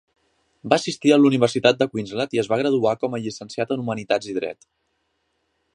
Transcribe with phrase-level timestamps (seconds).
[0.71, 4.33] Va assistir a l"universitat de Queensland i es va graduar com a llicenciat en humanitats
[4.33, 4.69] i dret.